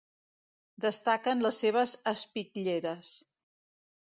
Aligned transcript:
Destaquen 0.85 1.45
les 1.47 1.59
seves 1.65 1.93
espitlleres. 2.13 3.13